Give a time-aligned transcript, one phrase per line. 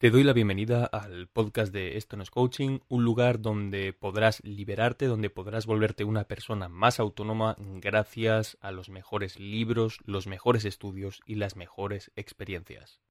[0.00, 4.42] Te doy la bienvenida al podcast de Esto no es coaching, un lugar donde podrás
[4.42, 10.64] liberarte, donde podrás volverte una persona más autónoma gracias a los mejores libros, los mejores
[10.64, 13.02] estudios y las mejores experiencias.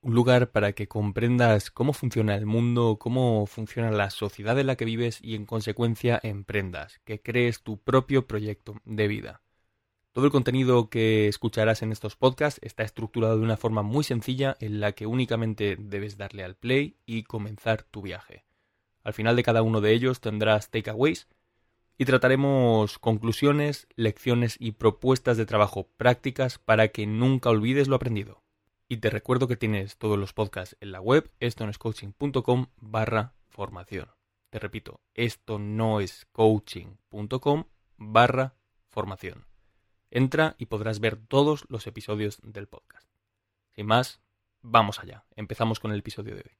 [0.00, 4.76] Un lugar para que comprendas cómo funciona el mundo, cómo funciona la sociedad en la
[4.76, 9.42] que vives y en consecuencia emprendas, que crees tu propio proyecto de vida.
[10.16, 14.56] Todo el contenido que escucharás en estos podcasts está estructurado de una forma muy sencilla
[14.60, 18.46] en la que únicamente debes darle al play y comenzar tu viaje.
[19.02, 21.28] Al final de cada uno de ellos tendrás takeaways
[21.98, 28.42] y trataremos conclusiones, lecciones y propuestas de trabajo prácticas para que nunca olvides lo aprendido.
[28.88, 34.08] Y te recuerdo que tienes todos los podcasts en la web estonoescoaching.com barra formación.
[34.48, 37.64] Te repito, esto no es coaching.com
[37.98, 38.56] barra
[38.88, 39.55] formación.
[40.10, 43.08] Entra y podrás ver todos los episodios del podcast.
[43.74, 44.20] Sin más,
[44.62, 45.24] vamos allá.
[45.34, 46.56] Empezamos con el episodio de hoy.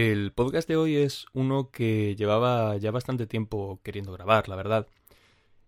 [0.00, 4.86] El podcast de hoy es uno que llevaba ya bastante tiempo queriendo grabar, la verdad.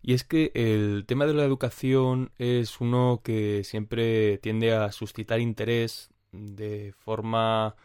[0.00, 5.38] Y es que el tema de la educación es uno que siempre tiende a suscitar
[5.40, 7.76] interés de forma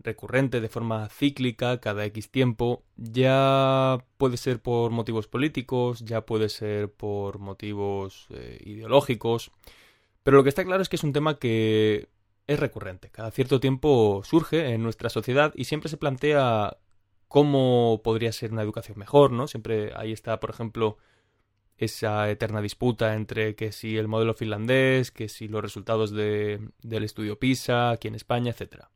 [0.00, 2.82] recurrente, de forma cíclica, cada X tiempo.
[2.96, 9.52] Ya puede ser por motivos políticos, ya puede ser por motivos eh, ideológicos.
[10.24, 12.08] Pero lo que está claro es que es un tema que
[12.50, 13.10] es recurrente.
[13.10, 16.78] Cada cierto tiempo surge en nuestra sociedad y siempre se plantea
[17.28, 19.46] cómo podría ser una educación mejor, ¿no?
[19.46, 20.98] Siempre ahí está, por ejemplo,
[21.78, 27.04] esa eterna disputa entre que si el modelo finlandés, que si los resultados de, del
[27.04, 28.86] estudio PISA aquí en España, etc.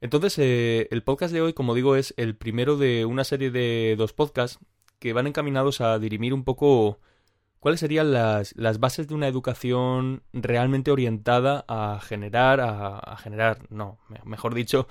[0.00, 3.96] Entonces, eh, el podcast de hoy, como digo, es el primero de una serie de
[3.98, 4.58] dos podcasts
[4.98, 7.00] que van encaminados a dirimir un poco
[7.62, 14.52] ¿Cuáles serían las, bases de una educación realmente orientada a generar, a, generar, no, mejor
[14.52, 14.88] dicho,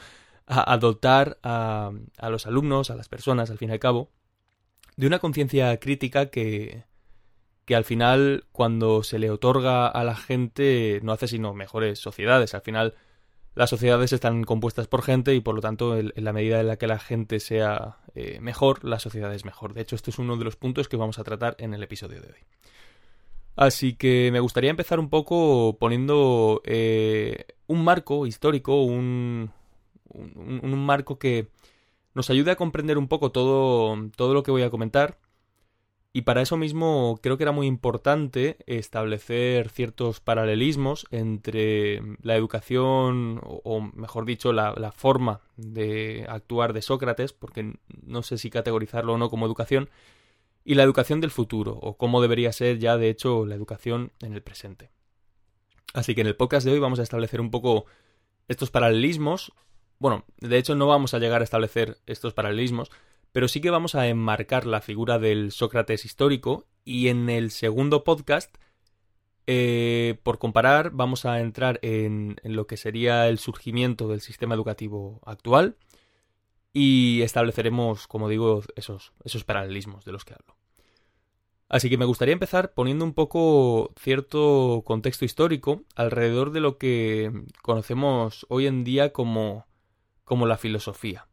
[0.47, 4.09] a, dotar a, a, los alumnos, a las personas, al fin y al cabo,
[4.95, 6.85] de una conciencia crítica que,
[7.65, 12.55] que al final, cuando se le otorga a la gente, no hace sino mejores sociedades.
[12.55, 12.95] Al final,
[13.53, 16.77] las sociedades están compuestas por gente y por lo tanto en la medida en la
[16.77, 19.73] que la gente sea eh, mejor, la sociedad es mejor.
[19.73, 22.21] De hecho, este es uno de los puntos que vamos a tratar en el episodio
[22.21, 22.39] de hoy.
[23.57, 29.51] Así que me gustaría empezar un poco poniendo eh, un marco histórico, un,
[30.13, 31.49] un, marco que
[32.13, 35.17] nos ayude a comprender un poco todo, todo lo que voy a comentar
[36.13, 43.39] y para eso mismo creo que era muy importante establecer ciertos paralelismos entre la educación,
[43.43, 49.13] o, mejor dicho, la, la, forma de actuar de Sócrates, porque no sé si categorizarlo
[49.13, 49.89] o no como educación,
[50.65, 54.33] y la educación del futuro, o cómo debería ser ya de hecho la educación en
[54.33, 54.91] el presente.
[55.93, 57.85] Así que en el podcast de hoy vamos a establecer un poco
[58.47, 59.53] estos paralelismos.
[59.97, 62.91] Bueno, de hecho no vamos a llegar a establecer estos paralelismos,
[63.31, 68.03] pero sí que vamos a enmarcar la figura del Sócrates histórico y en el segundo
[68.03, 68.55] podcast,
[69.47, 75.21] eh, por comparar, vamos a entrar en, lo que sería el surgimiento del sistema educativo
[75.25, 75.77] actual
[76.73, 80.55] y estableceremos, como digo, esos, esos paralelismos de los que hablo.
[81.69, 87.31] Así que me gustaría empezar poniendo un poco cierto contexto histórico alrededor de lo que
[87.61, 89.65] conocemos hoy en día como,
[90.25, 91.27] como la filosofía.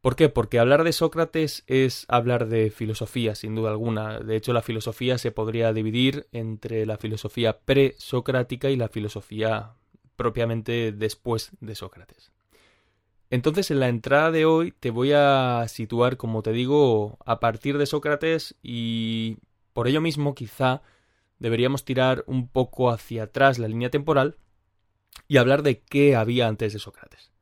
[0.00, 0.28] ¿Por qué?
[0.28, 4.20] Porque hablar de Sócrates es hablar de filosofía, sin duda alguna.
[4.20, 9.74] De hecho, la filosofía se podría dividir entre la filosofía pre-socrática y la filosofía
[10.14, 12.30] propiamente después de Sócrates.
[13.30, 17.76] Entonces, en la entrada de hoy te voy a situar, como te digo, a partir
[17.76, 19.38] de Sócrates y
[19.72, 20.82] por ello mismo quizá
[21.38, 24.36] deberíamos tirar un poco hacia atrás la línea temporal
[25.26, 27.32] y hablar de qué había antes de Sócrates.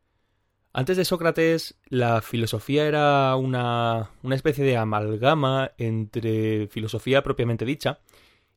[0.76, 8.00] Antes de Sócrates, la filosofía era una, especie de amalgama entre filosofía propiamente dicha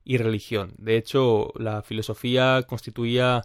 [0.04, 0.74] y religión.
[0.78, 3.44] De hecho, la filosofía constituía,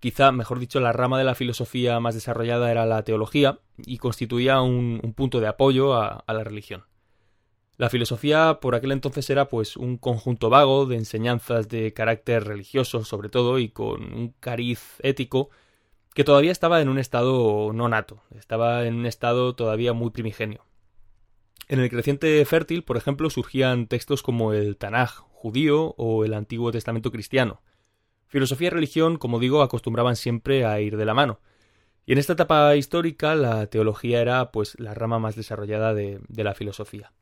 [0.00, 4.62] quizá, mejor dicho, la rama de la filosofía más desarrollada era la teología y constituía
[4.62, 6.84] un, punto de apoyo a, a la religión.
[7.76, 13.04] La filosofía por aquel entonces era pues un conjunto vago de enseñanzas de carácter religioso
[13.04, 15.50] sobre todo y con un cariz ético
[16.18, 20.64] que todavía estaba en un estado no nato, estaba en un estado todavía muy primigenio.
[21.68, 26.72] En el creciente fértil, por ejemplo, surgían textos como el Tanaj judío o el Antiguo
[26.72, 27.62] Testamento cristiano.
[28.26, 31.38] Filosofía y religión, como digo, acostumbraban siempre a ir de la mano.
[32.04, 36.54] Y en esta etapa histórica la teología era pues la rama más desarrollada de, la
[36.54, 37.12] filosofía.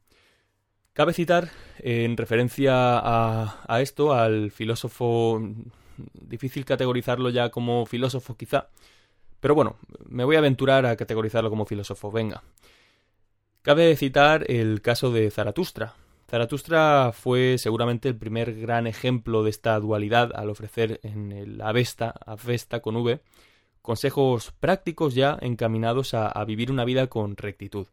[0.95, 1.51] Cabe citar,
[1.81, 5.43] en referencia a, a, esto, al filósofo
[6.13, 8.69] difícil categorizarlo ya como filósofo quizá,
[9.41, 9.77] pero bueno,
[10.09, 12.43] me voy a aventurar a categorizarlo como filósofo, venga.
[13.63, 15.95] Cabe citar el caso de Zaratustra.
[16.29, 22.15] Zaratustra fue seguramente el primer gran ejemplo de esta dualidad al ofrecer en el Avesta,
[22.27, 23.21] Avesta con V,
[23.83, 27.87] consejos prácticos ya encaminados a, a vivir una vida con rectitud.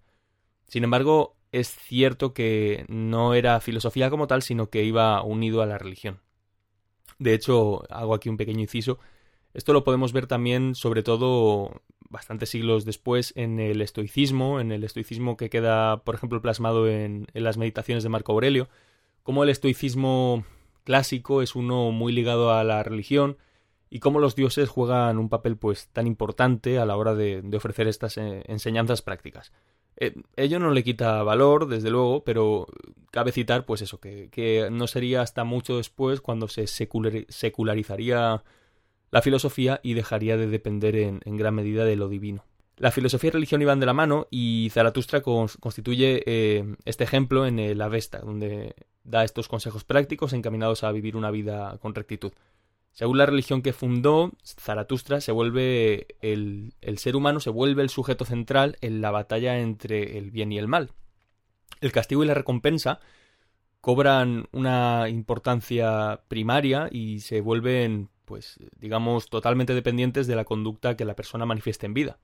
[0.68, 5.68] Sin embargo, es cierto que no era filosofía como tal, sino que iba unido a
[5.68, 6.23] la religión.
[7.20, 9.00] De hecho, hago aquí un pequeño inciso.
[9.54, 14.84] Esto lo podemos ver también, sobre todo, bastantes siglos después, en el estoicismo, en el
[14.84, 18.70] estoicismo que queda, por ejemplo, plasmado en, las meditaciones de Marco Aurelio,
[19.24, 20.44] como el estoicismo
[20.84, 23.38] clásico es uno muy ligado a la religión
[23.90, 27.88] y cómo los dioses juegan un papel pues tan importante a la hora de, ofrecer
[27.88, 29.52] estas eh, enseñanzas prácticas.
[29.98, 32.68] Eh, ello no le quita valor, desde luego, pero
[33.14, 38.44] cabe citar, pues eso, que, no sería hasta mucho después cuando se secularizaría
[39.12, 42.44] la filosofía y dejaría de depender en, gran medida de lo divino.
[42.76, 47.60] La filosofía y religión iban de la mano y Zaratustra constituye eh, este ejemplo en
[47.60, 48.74] el Avesta, donde
[49.04, 52.34] da estos consejos prácticos encaminados a vivir una vida con rectitud.
[52.94, 58.26] Según la religión que fundó, Zaratustra se vuelve el, ser humano se vuelve el sujeto
[58.26, 60.90] central en la batalla entre el bien y el mal.
[61.84, 63.02] El castigo y la recompensa
[63.82, 71.04] cobran una importancia primaria y se vuelven, pues, digamos, totalmente dependientes de la conducta que
[71.04, 72.20] la persona manifieste en vida.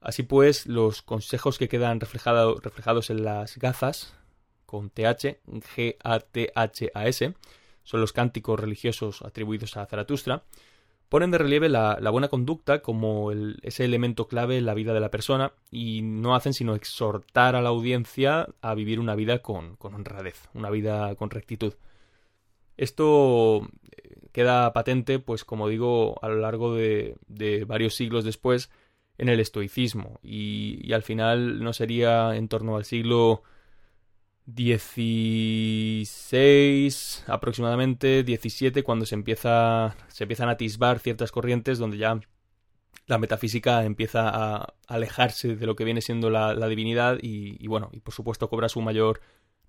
[0.00, 4.14] Así pues, los consejos que quedan reflejados en las gazas,
[4.64, 5.42] con TH,
[5.76, 7.34] G-A-T-H-A-S,
[7.84, 10.44] son los cánticos religiosos atribuidos a Zaratustra,
[11.10, 15.10] ponen de relieve la, buena conducta como ese elemento clave en la vida de la
[15.10, 20.48] persona y no hacen sino exhortar a la audiencia a vivir una vida con, honradez,
[20.54, 21.74] una vida con rectitud.
[22.76, 27.16] Esto eh, queda patente, pues como digo, a lo largo de,
[27.66, 28.70] varios siglos después
[29.18, 33.42] en el estoicismo y, y, al final no sería en torno al siglo
[34.54, 42.20] 16 aproximadamente 17 cuando se empieza se empiezan a atisbar ciertas corrientes donde ya
[43.06, 48.00] la metafísica empieza a alejarse de lo que viene siendo la, divinidad y, bueno y
[48.00, 49.20] por supuesto cobra su mayor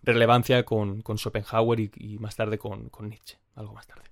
[0.04, 4.12] relevancia con, Schopenhauer y, más tarde con, con Nietzsche algo más tarde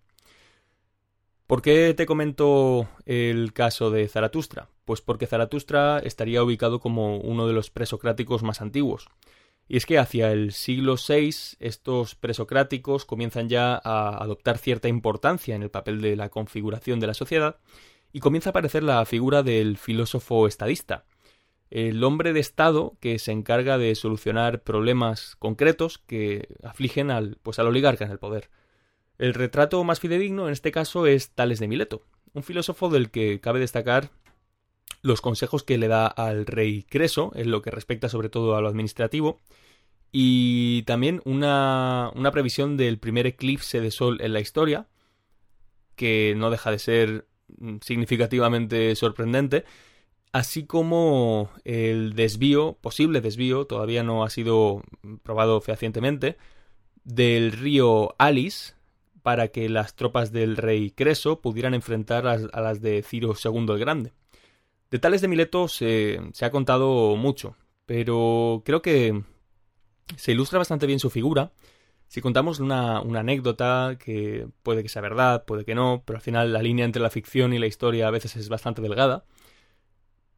[1.50, 4.70] ¿Por qué te comento el caso de Zaratustra?
[4.86, 9.10] Pues porque Zaratustra estaría ubicado como uno de los presocráticos más antiguos.
[9.72, 11.30] Y es que hacia el siglo VI
[11.60, 17.06] estos presocráticos comienzan ya a adoptar cierta importancia en el papel de la configuración de
[17.06, 17.58] la sociedad
[18.12, 21.06] y comienza a aparecer la figura del filósofo estadista,
[21.70, 27.60] el hombre de Estado que se encarga de solucionar problemas concretos que afligen al, pues,
[27.60, 28.50] al oligarca en el poder.
[29.20, 32.02] El retrato más fidedigno en este caso es Tales de Mileto,
[32.34, 34.10] un filósofo del que cabe destacar
[35.02, 38.62] los consejos que le da al rey Creso en lo que respecta sobre todo a
[38.62, 39.40] lo administrativo
[40.12, 44.88] y también una, una previsión del primer eclipse de sol en la historia
[45.96, 47.28] que no deja de ser
[47.82, 49.66] significativamente sorprendente
[50.32, 54.84] así como el desvío, posible desvío, todavía no ha sido
[55.24, 56.38] probado fehacientemente,
[57.04, 58.74] del río Alice
[59.22, 63.80] para que las tropas del rey Creso pudieran enfrentar a, las de Ciro II el
[63.80, 64.14] Grande.
[64.92, 67.56] De tales de Mileto se, ha contado mucho,
[67.86, 69.24] pero creo que
[70.16, 71.52] se ilustra bastante bien su figura
[72.10, 76.52] si contamos una, anécdota que puede que sea verdad, puede que no, pero al final
[76.52, 79.26] la línea entre la ficción y la historia a veces es bastante delgada.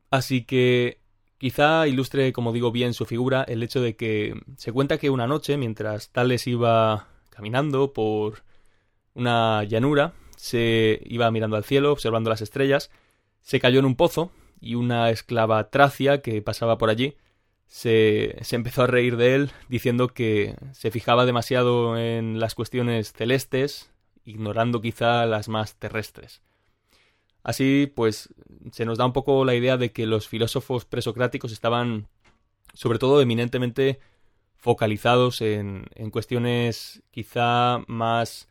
[0.10, 1.00] Así que
[1.38, 5.28] quizá ilustre, como digo, bien su figura el hecho de que se cuenta que una
[5.28, 8.44] noche, mientras Tales iba caminando por
[9.14, 12.92] una llanura, se iba mirando al cielo, observando las estrellas,
[13.40, 14.32] se cayó en un pozo
[14.62, 17.18] y una esclava tracia que pasaba por allí
[17.66, 23.14] se, se, empezó a reír de él diciendo que se fijaba demasiado en las cuestiones
[23.14, 23.92] celestes,
[24.26, 26.42] ignorando quizá las más terrestres.
[27.44, 28.30] Así, pues,
[28.72, 32.08] se nos da un poco la idea de que los filósofos presocráticos estaban,
[32.74, 34.00] sobre todo, eminentemente
[34.58, 38.48] focalizados en, en cuestiones quizá más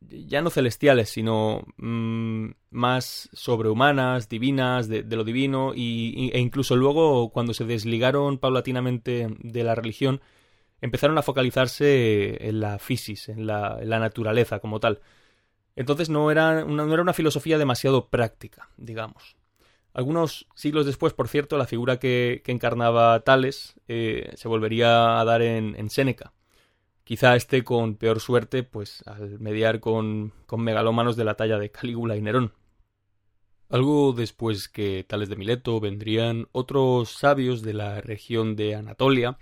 [0.00, 7.30] ya no celestiales, sino mm, más sobrehumanas, divinas, de, lo divino, y, e incluso luego,
[7.30, 10.20] cuando se desligaron paulatinamente de la religión,
[10.80, 15.00] empezaron a focalizarse en la fisis, en la, naturaleza como tal.
[15.76, 19.36] Entonces no era, una, no era una filosofía demasiado práctica, digamos.
[19.92, 25.42] Algunos siglos después, por cierto, la figura que, encarnaba Tales eh, se volvería a dar
[25.42, 26.32] en, en Séneca
[27.06, 31.70] Quizá esté con peor suerte, pues al mediar con, con megalómanos de la talla de
[31.70, 32.52] Calígula y Nerón.
[33.68, 39.38] Algo después que Tales de Mileto vendrían otros sabios de la región de Anatolia,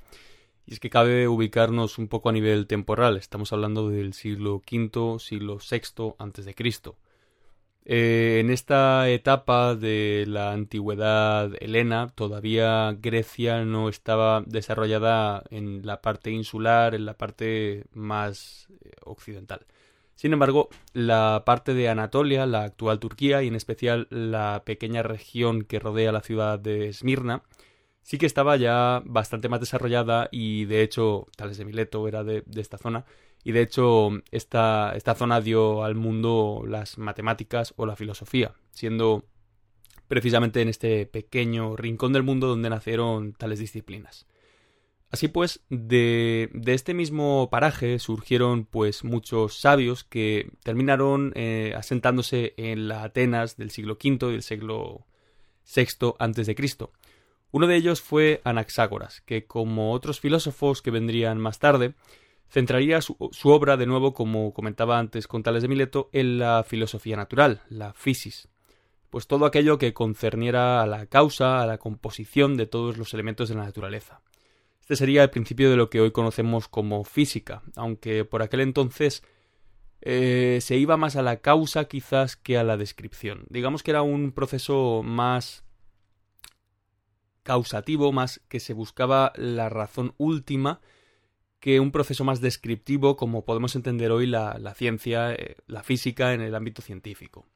[0.67, 3.17] y es que cabe ubicarnos un poco a nivel temporal.
[3.17, 6.99] Estamos hablando del siglo V, siglo VI antes de Cristo.
[7.87, 16.01] Eh, en esta etapa de la antigüedad helena, todavía Grecia no estaba desarrollada en la
[16.01, 19.67] parte insular, en la parte más eh, occidental.
[20.15, 25.63] Sin embargo, la parte de Anatolia, la actual Turquía y en especial la pequeña región
[25.63, 27.43] que rodea la ciudad de Esmirna,
[28.03, 32.45] sí que estaba ya bastante más desarrollada y de hecho Tales de Mileto era de
[32.57, 33.05] esta zona
[33.45, 39.27] y de hecho esta, esta zona dio al mundo las matemáticas o la filosofía, siendo
[40.09, 44.27] precisamente en este pequeño rincón del mundo donde nacieron tales disciplinas.
[45.11, 52.55] Así pues, de, de, este mismo paraje surgieron pues muchos sabios que terminaron eh, asentándose
[52.57, 55.07] en la Atenas del siglo V y del siglo
[55.73, 56.93] VI antes de Cristo.
[57.53, 61.95] Uno de ellos fue Anaxágoras, que como otros filósofos que vendrían más tarde,
[62.49, 67.17] centraría su, obra de nuevo, como comentaba antes con Tales de Mileto, en la filosofía
[67.17, 68.49] natural, la physis,
[69.11, 73.49] pues todo aquello que concerniera a la causa, a la composición de todos los elementos
[73.49, 74.21] de la naturaleza.
[74.81, 79.23] Este sería el principio de lo que hoy conocemos como física, aunque por aquel entonces
[80.03, 83.47] eh, se iba más a la causa quizás que a la descripción.
[83.49, 85.65] Digamos que era un proceso más
[87.43, 90.81] causativo, más que se buscaba la razón última
[91.65, 96.43] que un proceso más descriptivo como podemos entender hoy la, ciencia, eh, la física en
[96.43, 97.47] el ámbito científico.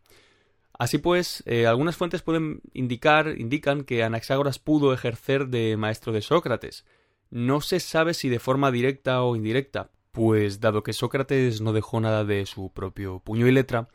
[0.73, 6.23] Así pues, eh, algunas fuentes pueden indicar, indican que Anaxágoras pudo ejercer de maestro de
[6.23, 6.87] Sócrates.
[7.29, 12.01] No se sabe si de forma directa o indirecta, pues dado que Sócrates no dejó
[12.01, 13.91] nada de su propio puño y letra,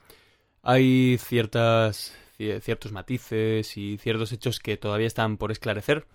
[0.62, 6.06] hay ciertas, ciertos matices y ciertos hechos que todavía están por esclarecer,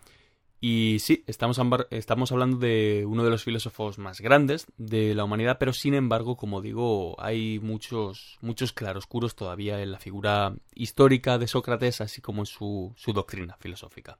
[0.60, 1.60] y sí, estamos,
[1.90, 6.36] estamos hablando de uno de los filósofos más grandes de la humanidad, pero sin embargo,
[6.36, 12.42] como digo, hay muchos, muchos claroscuros todavía en la figura histórica de Sócrates, así como
[12.42, 14.18] en su, su doctrina filosófica,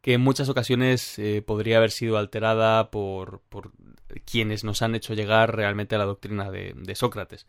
[0.00, 3.70] que en muchas ocasiones eh, podría haber sido alterada por, por
[4.24, 7.46] quienes nos han hecho llegar realmente a la doctrina de Sócrates.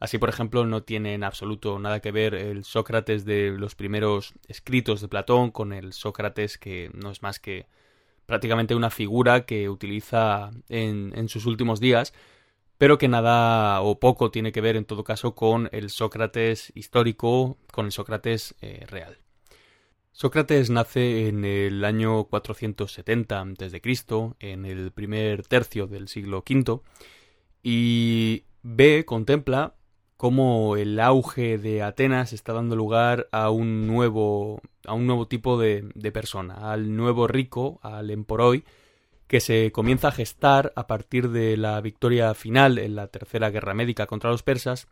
[0.00, 4.34] Así, por ejemplo, no tiene en absoluto nada que ver el Sócrates de los primeros
[4.48, 7.66] escritos de Platón con el Sócrates que no es más que
[8.26, 12.12] prácticamente una figura que utiliza en, sus últimos días,
[12.78, 17.56] pero que nada o poco tiene que ver en todo caso con el Sócrates histórico,
[17.72, 19.18] con el Sócrates eh, real.
[20.12, 23.80] Sócrates nace en el año 470 a.C.,
[24.38, 26.80] en el primer tercio del siglo V,
[27.62, 29.74] y ve, contempla
[30.24, 35.58] cómo el auge de Atenas está dando lugar a un nuevo, a un nuevo tipo
[35.58, 35.82] de,
[36.14, 38.64] persona, al nuevo rico, al emporoi,
[39.26, 43.74] que se comienza a gestar a partir de la victoria final en la Tercera Guerra
[43.74, 44.88] Médica contra los persas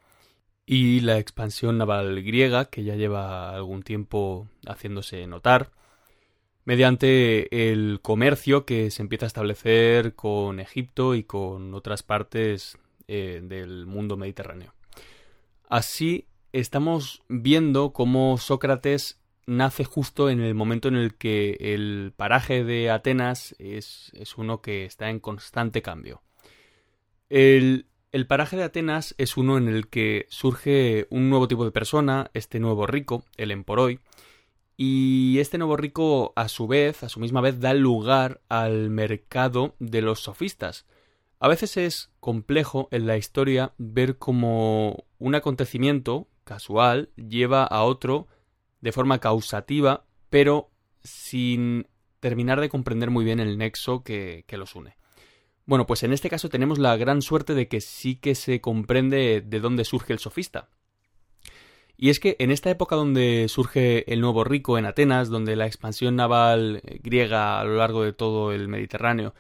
[0.67, 5.71] y la expansión naval griega, que ya lleva algún tiempo haciéndose notar,
[6.67, 12.77] mediante el comercio que se empieza a establecer con Egipto y con otras partes
[13.09, 14.75] eh, del mundo mediterráneo.
[15.73, 22.63] Así estamos viendo cómo Sócrates nace justo en el momento en el que el paraje
[22.63, 26.21] de Atenas es, uno que está en constante cambio.
[27.31, 31.71] El, el, paraje de Atenas es uno en el que surge un nuevo tipo de
[31.71, 33.99] persona, este nuevo rico, el emporoi,
[34.77, 39.75] y este nuevo rico a su vez, a su misma vez, da lugar al mercado
[39.79, 40.85] de los sofistas,
[41.43, 48.29] a veces es complejo en la historia ver cómo un acontecimiento casual lleva a otro
[48.81, 50.71] de forma causativa, pero
[51.03, 51.89] sin
[52.21, 54.97] terminar de comprender muy bien el nexo que, los une.
[55.67, 59.43] Bueno, pues en este caso tenemos la gran suerte de que sí que se comprende
[59.45, 60.69] de dónde surge el sofista.
[61.97, 65.67] Y es que en esta época donde surge el nuevo rico en Atenas, donde la
[65.67, 69.35] expansión naval griega a lo largo de todo el Mediterráneo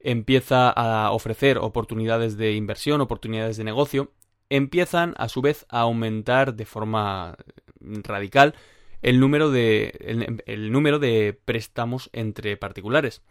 [0.00, 4.12] empieza a ofrecer oportunidades de inversión, oportunidades de negocio,
[4.50, 7.36] empiezan a su vez a aumentar de forma
[7.80, 8.54] radical
[9.02, 13.22] el número de, el número de préstamos entre particulares.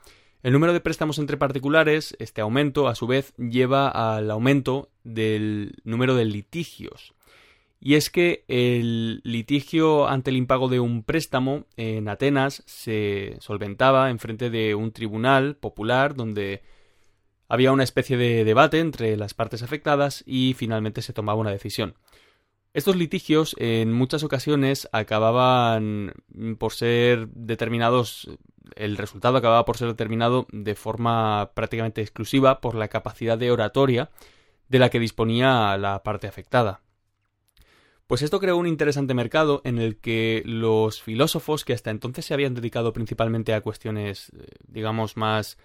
[0.43, 5.75] El número de préstamos entre particulares, este aumento, a su vez, lleva al aumento del
[5.83, 7.13] número de litigios.
[7.79, 14.09] Y es que el litigio ante el impago de un préstamo en Atenas se solventaba
[14.09, 16.63] en frente de un tribunal popular donde
[17.47, 21.95] había una especie de debate entre las partes afectadas y finalmente se tomaba una decisión.
[22.73, 26.13] Estos litigios en muchas ocasiones acababan
[26.59, 28.29] por ser determinados,
[28.75, 34.09] el resultado acababa por ser determinado de forma prácticamente exclusiva por la capacidad de oratoria
[34.67, 36.81] de la que disponía la parte afectada.
[38.07, 42.33] Pues esto creó un interesante mercado en el que los filósofos que hasta entonces se
[42.33, 45.57] habían dedicado principalmente a cuestiones, eh, digamos, más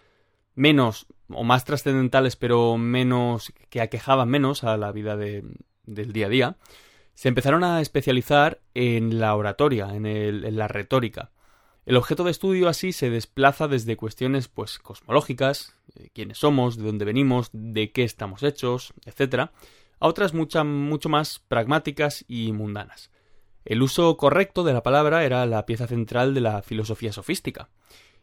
[0.57, 6.31] menos o más trascendentales, pero menos que aquejaban menos a la vida del día a
[6.31, 6.57] día,
[7.15, 11.31] se empezaron a especializar en la oratoria, en, en, la retórica.
[11.87, 16.85] El objeto de estudio así se desplaza desde cuestiones pues cosmológicas, eh, quiénes somos, de
[16.85, 19.51] dónde venimos, de qué estamos hechos, etc.,
[20.03, 23.13] a otras mucho más pragmáticas y mundanas.
[23.65, 27.69] El uso correcto de la palabra era la pieza central de la filosofía sofística.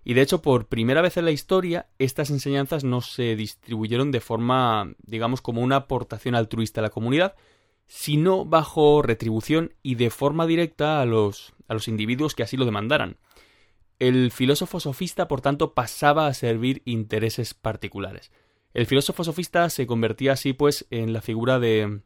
[0.04, 4.20] Y de hecho, por primera vez en la historia, estas enseñanzas no se distribuyeron de
[4.20, 7.36] forma, digamos, como una aportación altruista a la comunidad,
[7.88, 12.66] sino bajo retribución y de forma directa a los, a los individuos que así lo
[12.66, 13.16] demandaran.
[14.00, 18.34] El filósofo sofista, por tanto, pasaba a servir intereses particulares.
[18.80, 22.00] El filósofo sofista se convertía así, pues, en la figura de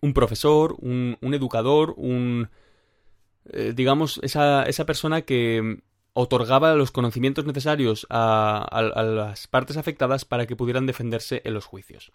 [0.00, 2.50] un profesor, un, educador, un.
[3.52, 5.80] Eh, digamos, esa, esa, persona que
[6.12, 11.64] otorgaba los conocimientos necesarios a, a, las partes afectadas para que pudieran defenderse en los
[11.64, 12.12] juicios.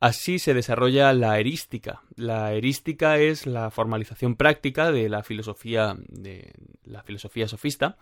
[0.00, 2.00] Así se desarrolla la erística.
[2.16, 7.98] La erística es la formalización práctica de la filosofía de la filosofía sofista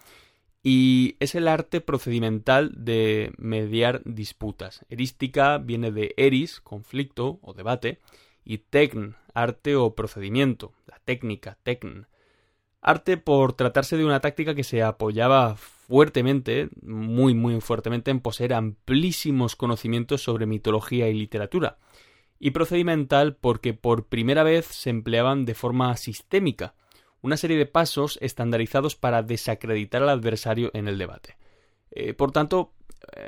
[0.71, 4.85] y es el arte procedimental de mediar disputas.
[4.91, 8.01] Erística viene de eris, conflicto o debate,
[8.45, 12.07] y tecn, arte o procedimiento, la técnica, tecn.
[12.83, 18.53] Arte por tratarse de una táctica que se apoyaba fuertemente, muy muy fuertemente, en poseer
[18.53, 21.79] amplísimos conocimientos sobre mitología y literatura.
[22.39, 26.75] Y procedimental porque por primera vez se empleaban de forma sistémica,
[27.23, 31.37] una serie de pasos estandarizados para desacreditar al adversario en el debate.
[31.91, 32.73] Eh, por tanto,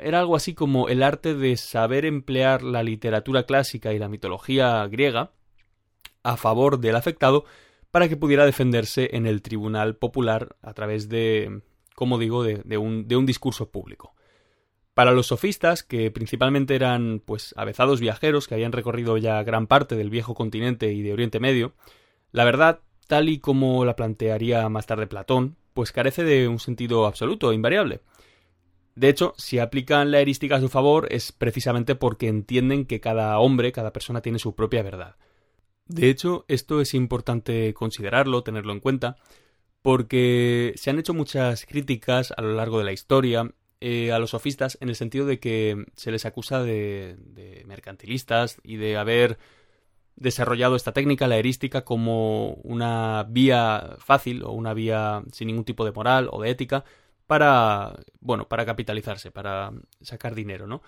[0.03, 4.87] era algo así como el arte de saber emplear la literatura clásica y la mitología
[4.87, 5.31] griega
[6.23, 7.45] a favor del afectado
[7.89, 11.61] para que pudiera defenderse en el tribunal popular a través de,
[11.95, 14.13] como digo, de, un, de un discurso público.
[14.93, 19.95] Para los sofistas, que principalmente eran pues avezados viajeros que habían recorrido ya gran parte
[19.95, 21.73] del viejo continente y de Oriente Medio,
[22.31, 27.05] la verdad tal y como la plantearía más tarde Platón, pues carece de un sentido
[27.05, 27.99] absoluto, e invariable.
[28.95, 33.37] De hecho, si aplican la erística a su favor es precisamente porque entienden que cada
[33.39, 35.17] hombre, cada persona tiene su propia verdad.
[35.87, 39.17] De hecho, esto es importante considerarlo, tenerlo en cuenta,
[39.81, 44.29] porque se han hecho muchas críticas a lo largo de la historia eh, a los
[44.29, 49.37] sofistas en el sentido de que se les acusa de, de mercantilistas y de haber
[50.15, 55.85] desarrollado esta técnica, la erística, como una vía fácil o una vía sin ningún tipo
[55.85, 56.83] de moral o de ética
[57.27, 59.71] para, bueno, para capitalizarse, para
[60.01, 60.81] sacar dinero, ¿no?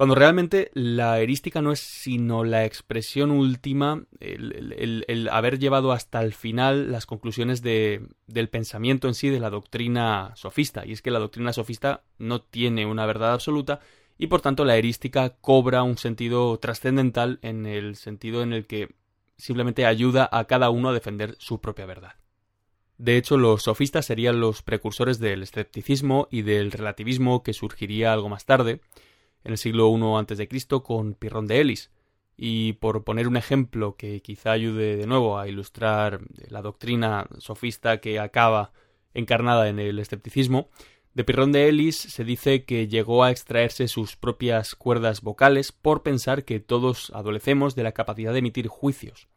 [0.00, 6.32] Cuando realmente la erística no es sino la expresión última, el, haber llevado hasta el
[6.32, 10.86] final las conclusiones de, del pensamiento en sí de la doctrina sofista.
[10.86, 13.80] Y es que la doctrina sofista no tiene una verdad absoluta,
[14.20, 18.94] y por tanto la erística cobra un sentido trascendental en el sentido en el que
[19.38, 22.16] simplemente ayuda a cada uno a defender su propia verdad.
[22.98, 28.28] De hecho, los sofistas serían los precursores del escepticismo y del relativismo que surgiría algo
[28.28, 28.82] más tarde,
[29.42, 31.90] en el siglo I a.C., con Pirrón de Elis.
[32.36, 38.02] Y por poner un ejemplo que quizá ayude de nuevo a ilustrar la doctrina sofista
[38.02, 38.72] que acaba
[39.14, 40.68] encarnada en el escepticismo,
[41.14, 46.02] de Pirrón de Elis se dice que llegó a extraerse sus propias cuerdas vocales por
[46.02, 49.28] pensar que todos adolecemos de la capacidad de emitir juicios.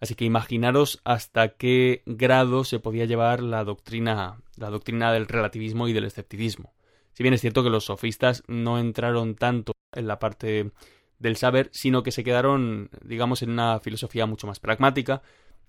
[0.00, 5.86] Así que imaginaros hasta qué grado se podía llevar la doctrina, la doctrina del relativismo
[5.86, 6.72] y del escepticismo.
[7.12, 10.72] Si bien es cierto que los sofistas no entraron tanto en la parte
[11.18, 15.22] del saber, sino que se quedaron, digamos, en una filosofía mucho más pragmática,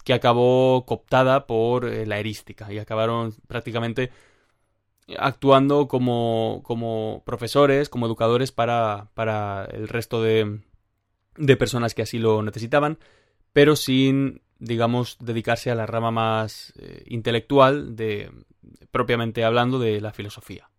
[0.03, 4.10] que acabó cooptada por eh, la erística y acabaron prácticamente
[5.17, 10.59] actuando como, como profesores, como educadores para, para el resto de,
[11.37, 12.99] de personas que así lo necesitaban,
[13.51, 18.31] pero sin, digamos, dedicarse a la rama más eh, intelectual de,
[18.91, 20.69] propiamente hablando, de la filosofía.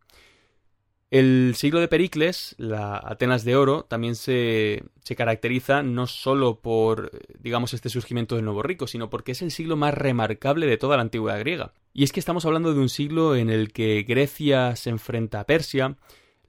[1.14, 7.12] El siglo de Pericles, la Atenas de Oro, también se, se, caracteriza no solo por,
[7.38, 10.96] digamos, este surgimiento del nuevo rico, sino porque es el siglo más remarcable de toda
[10.96, 11.72] la antigüedad griega.
[11.92, 15.46] Y es que estamos hablando de un siglo en el que Grecia se enfrenta a
[15.46, 15.96] Persia,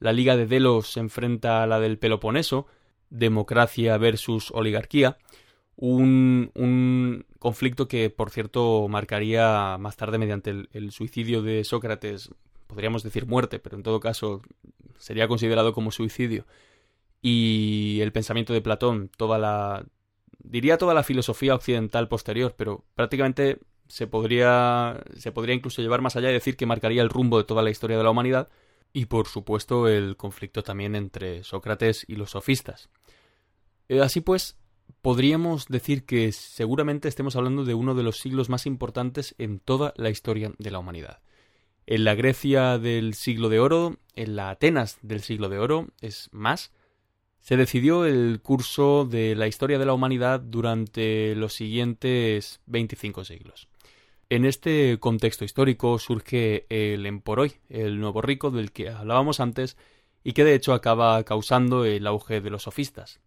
[0.00, 2.66] la Liga de Delos se enfrenta a la del Peloponeso,
[3.08, 5.16] democracia versus oligarquía,
[5.76, 12.30] un, un conflicto que, por cierto, marcaría más tarde mediante el, suicidio de Sócrates,
[12.66, 14.42] podríamos decir muerte, pero en todo caso
[14.98, 16.46] sería considerado como suicidio,
[17.22, 19.84] y el pensamiento de Platón, toda la...
[20.38, 26.16] diría toda la filosofía occidental posterior, pero prácticamente se podría, se podría incluso llevar más
[26.16, 28.48] allá y decir que marcaría el rumbo de toda la historia de la humanidad,
[28.92, 32.88] y por supuesto el conflicto también entre Sócrates y los sofistas.
[33.88, 34.56] Eh, así pues,
[35.02, 39.92] podríamos decir que seguramente estemos hablando de uno de los siglos más importantes en toda
[39.96, 41.20] la historia de la humanidad.
[41.86, 46.28] En la Grecia del siglo de oro, en la Atenas del siglo de oro, es
[46.32, 46.72] más,
[47.38, 53.68] se decidió el curso de la historia de la humanidad durante los siguientes 25 siglos.
[54.28, 59.76] En este contexto histórico surge el Emporoi, el nuevo rico del que hablábamos antes
[60.24, 63.20] y que de hecho acaba causando el auge de los sofistas.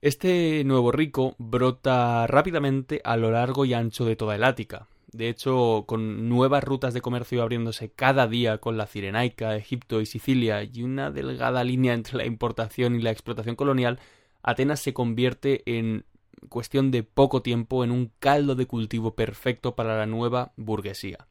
[0.00, 4.88] Este nuevo rico brota rápidamente a lo largo y ancho de toda el Ática.
[5.16, 10.06] De hecho, con nuevas rutas de comercio abriéndose cada día con la Cirenaica, Egipto y
[10.06, 13.98] Sicilia y una delgada línea entre la importación y la explotación colonial,
[14.42, 16.04] Atenas se convierte en
[16.50, 21.26] cuestión de poco tiempo en un caldo de cultivo perfecto para la nueva burguesía.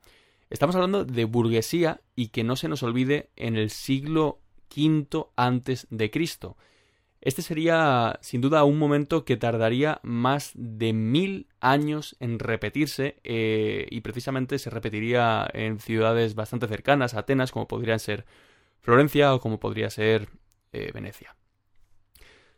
[0.50, 4.40] Estamos hablando de burguesía y que no se nos olvide en el siglo
[4.76, 6.58] V antes de Cristo.
[7.26, 13.88] Este sería sin duda un momento que tardaría más de mil años en repetirse eh,
[13.90, 18.28] y precisamente se repetiría en ciudades bastante cercanas a Atenas como podrían ser
[18.80, 20.30] Florencia o como podría ser
[20.72, 21.36] eh, Venecia.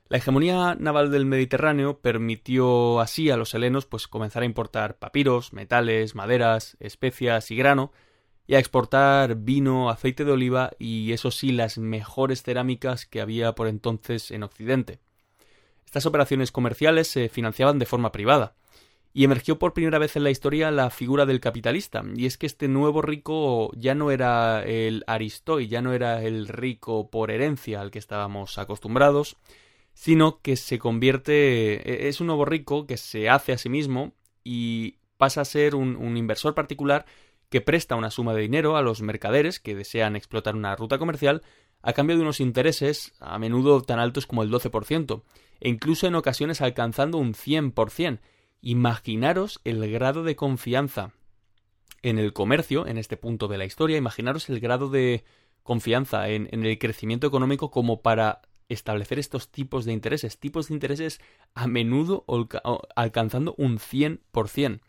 [0.10, 5.54] La hegemonía naval del Mediterráneo permitió así a los helenos pues comenzar a importar papiros,
[5.54, 7.94] metales, maderas, especias y grano,
[8.48, 13.54] y a exportar vino, aceite de oliva y eso sí las mejores cerámicas que había
[13.54, 15.00] por entonces en Occidente.
[15.86, 18.56] Estas operaciones comerciales se financiaban de forma privada,
[19.18, 22.46] y emergió por primera vez en la historia la figura del capitalista, y es que
[22.46, 27.82] este nuevo rico ya no era el aristoi, ya no era el rico por herencia
[27.82, 29.38] al que estábamos acostumbrados,
[29.94, 34.14] sino que se convierte, e, es un nuevo rico que se hace a sí mismo
[34.44, 37.08] y pasa a ser un, inversor particular
[37.50, 41.44] que presta una suma de dinero a los mercaderes que desean explotar una ruta comercial
[41.82, 45.24] a cambio de unos intereses a menudo tan altos como el 12%,
[45.60, 48.20] e incluso en ocasiones alcanzando un 100%.
[48.62, 51.14] Imaginaros el grado de confianza
[52.02, 55.24] en el comercio, en este punto de la historia, imaginaros el grado de
[55.64, 61.22] confianza en el crecimiento económico como para establecer estos tipos de intereses, tipos de intereses
[61.54, 62.26] a menudo
[62.96, 64.80] alcanzando un 100%.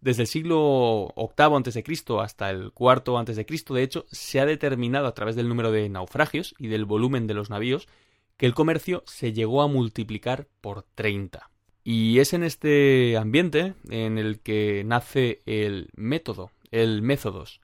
[0.00, 1.84] Desde el siglo VIII a.C.
[2.20, 6.54] hasta el IV a.C., de hecho, se ha determinado a través del número de naufragios
[6.58, 7.88] y del volumen de los navíos
[8.36, 11.50] que el comercio se llegó a multiplicar por 30.
[11.82, 17.60] Y es en este ambiente en el que nace el método, el métodos,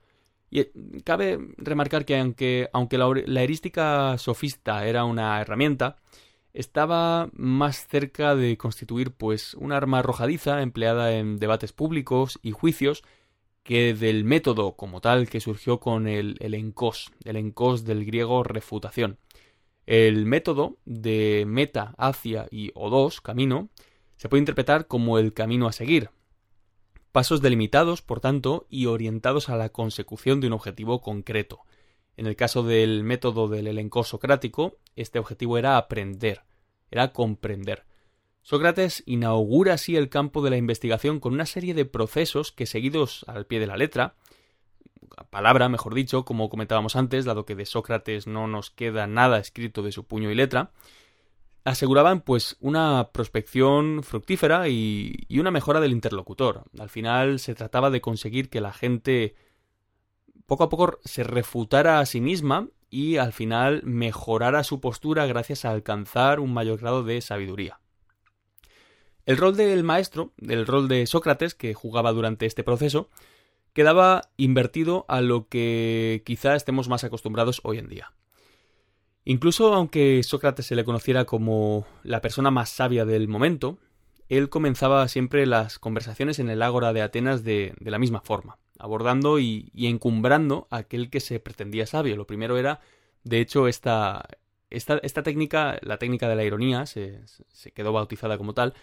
[0.52, 5.96] y eh, cabe remarcar que aunque, aunque la, la, erística sofista era una herramienta,
[6.54, 13.02] estaba más cerca de constituir pues un arma arrojadiza empleada en debates públicos y juicios
[13.62, 18.42] que del método como tal que surgió con el, el encos, el encos del griego
[18.42, 19.18] refutación.
[19.86, 23.68] El método de meta, hacia y odos, camino,
[24.16, 26.10] se puede interpretar como el camino a seguir,
[27.12, 31.60] pasos delimitados, por tanto, y orientados a la consecución de un objetivo concreto.
[32.16, 36.42] En el caso del método del elenco socrático, este objetivo era aprender,
[36.90, 37.84] era comprender.
[38.42, 43.24] Sócrates inaugura así el campo de la investigación con una serie de procesos que seguidos
[43.28, 44.16] al pie de la letra,
[45.30, 49.82] palabra, mejor dicho, como comentábamos antes, dado que de Sócrates no nos queda nada escrito
[49.82, 50.70] de su puño y letra,
[51.64, 56.64] aseguraban pues una prospección fructífera y, una mejora del interlocutor.
[56.78, 59.34] Al final se trataba de conseguir que la gente
[60.52, 65.64] poco a poco se refutara a sí misma y al final mejorara su postura gracias
[65.64, 67.80] a alcanzar un mayor grado de sabiduría.
[69.24, 73.08] El rol del maestro, el rol de Sócrates, que jugaba durante este proceso,
[73.72, 78.12] quedaba invertido a lo que quizá estemos más acostumbrados hoy en día.
[79.24, 83.78] Incluso aunque Sócrates se le conociera como la persona más sabia del momento,
[84.28, 89.38] él comenzaba siempre las conversaciones en el ágora de Atenas de, la misma forma, abordando
[89.38, 92.16] y, encumbrando a aquel que se pretendía sabio.
[92.16, 92.80] Lo primero era,
[93.24, 94.28] de hecho, esta,
[94.70, 97.22] esta, esta técnica, la técnica de la ironía, se,
[97.74, 98.74] quedó bautizada como tal,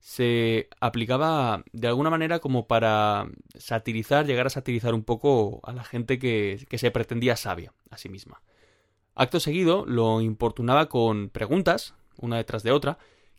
[0.00, 5.84] se aplicaba de alguna manera como para satirizar, llegar a satirizar un poco a la
[5.84, 8.42] gente que, que se pretendía sabia a sí misma.
[9.14, 12.98] Acto seguido lo importunaba con preguntas, una detrás de otra,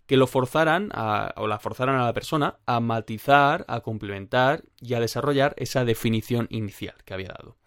[0.09, 4.95] que lo forzaran a, o la forzaran a la persona a matizar, a complementar y
[4.95, 7.57] a desarrollar esa definición inicial que había dado.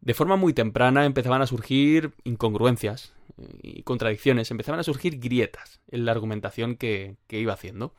[0.00, 5.80] De forma muy temprana empezaban a surgir incongruencias eh, y contradicciones, empezaban a surgir grietas
[5.90, 7.92] en la argumentación que, iba haciendo,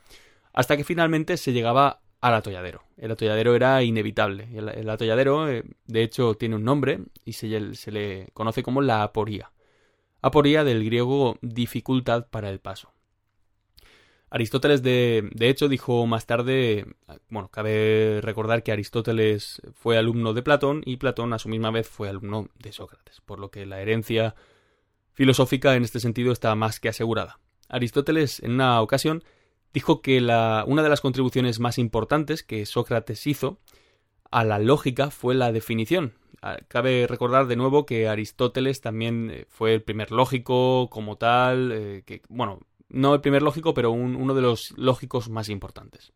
[0.53, 2.83] hasta que finalmente se llegaba al atolladero.
[2.95, 4.47] El atolladero era inevitable.
[4.53, 9.03] El, atolladero, eh, de hecho, tiene un nombre y se, se le conoce como la
[9.03, 9.51] aporía.
[10.21, 12.94] Aporía del griego dificultad para el paso.
[14.29, 16.85] Aristóteles, de, de, hecho, dijo más tarde,
[17.29, 21.87] bueno, cabe recordar que Aristóteles fue alumno de Platón y Platón a su misma vez
[21.87, 24.35] fue alumno de Sócrates, por lo que la herencia
[25.13, 27.39] filosófica en este sentido está más que asegurada.
[27.69, 29.23] Aristóteles en una ocasión
[29.73, 33.59] dijo que la, una de las contribuciones más importantes que Sócrates hizo
[34.31, 36.13] a la lógica fue la definición.
[36.41, 41.71] Ah, cabe recordar de nuevo que Aristóteles también eh, fue el primer lógico como tal,
[41.71, 46.13] eh, que, bueno, no el primer lógico, pero uno de los lógicos más importantes.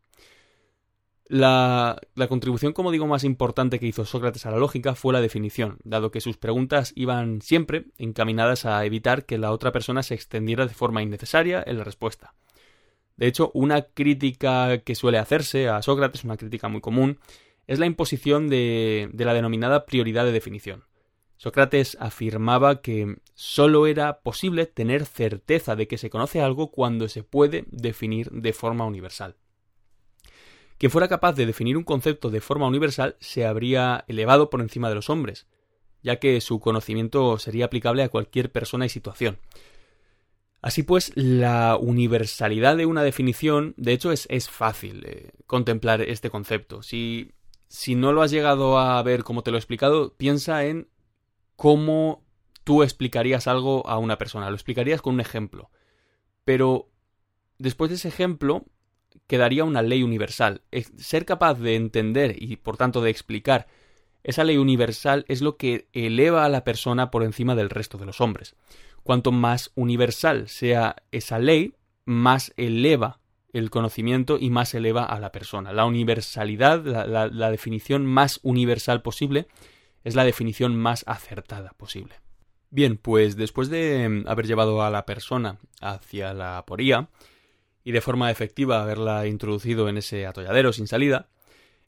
[1.26, 5.20] La, la, contribución, como digo, más importante que hizo Sócrates a la lógica fue la
[5.20, 10.14] definición, dado que sus preguntas iban siempre encaminadas a evitar que la otra persona se
[10.14, 12.34] extendiera de forma innecesaria en la respuesta.
[13.16, 17.20] De hecho, una crítica que suele hacerse a Sócrates, una crítica muy común,
[17.68, 20.82] es la imposición de, de la denominada prioridad de definición.
[21.40, 27.22] Sócrates afirmaba que sólo era posible tener certeza de que se conoce algo cuando se
[27.22, 29.36] puede definir de forma universal.
[30.76, 34.90] Quien fuera capaz de definir un concepto de forma universal se habría elevado por encima
[34.90, 35.46] de los hombres,
[36.02, 39.38] ya que su conocimiento sería aplicable a cualquier persona y situación.
[40.60, 46.28] Así pues, la universalidad de una definición, de hecho, es, es fácil eh, contemplar este
[46.28, 46.82] concepto.
[46.82, 47.32] Si,
[47.66, 50.90] si no lo has llegado a ver como te lo he explicado, piensa en
[51.60, 52.24] cómo
[52.64, 54.48] tú explicarías algo a una persona.
[54.48, 55.70] Lo explicarías con un ejemplo.
[56.46, 56.88] Pero
[57.58, 58.64] después de ese ejemplo
[59.26, 60.62] quedaría una ley universal.
[60.96, 63.66] Ser capaz de entender y por tanto de explicar
[64.22, 68.06] esa ley universal es lo que eleva a la persona por encima del resto de
[68.06, 68.56] los hombres.
[69.02, 71.74] Cuanto más universal sea esa ley,
[72.06, 73.20] más eleva
[73.52, 75.74] el conocimiento y más eleva a la persona.
[75.74, 79.46] La universalidad, la, la definición más universal posible,
[80.04, 82.16] es la definición más acertada posible.
[82.70, 87.08] Bien, pues después de em, haber llevado a la persona hacia la aporía
[87.82, 91.28] y de forma efectiva haberla introducido en ese atolladero sin salida,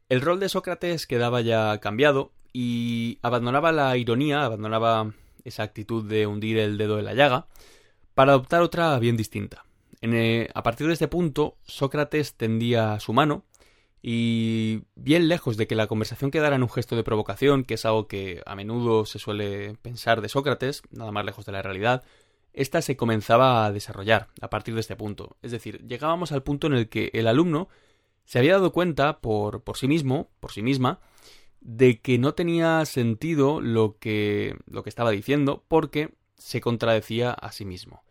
[0.09, 5.13] el rol de Sócrates quedaba ya cambiado y abandonaba la ironía, abandonaba
[5.45, 7.47] esa actitud de hundir el dedo en la llaga,
[8.15, 9.65] para adoptar otra bien distinta.
[10.03, 13.45] Eh, a partir de este punto, Sócrates tendía su mano
[14.03, 17.85] y bien lejos de que la conversación quedara en un gesto de provocación, que es
[17.87, 22.03] algo que a menudo se suele pensar de Sócrates, nada más lejos de la realidad,
[22.53, 25.37] esta se comenzaba a desarrollar a partir de este punto.
[25.41, 27.69] Es decir, llegábamos al punto en el que el alumno
[28.25, 31.01] se había dado cuenta por, por sí mismo, por sí misma,
[31.61, 37.53] de que no tenía sentido lo que, lo que estaba diciendo porque se contradecía a
[37.53, 38.03] sí mismo.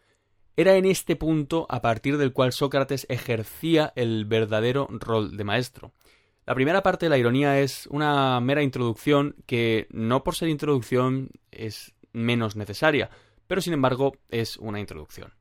[0.57, 5.93] Era en este punto a partir del cual Sócrates ejercía el verdadero rol de maestro.
[6.45, 11.29] La primera parte de la ironía es una mera introducción que no por ser introducción
[11.51, 13.09] es menos necesaria,
[13.47, 15.33] pero sin embargo es una introducción.